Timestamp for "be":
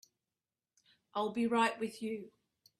1.31-1.45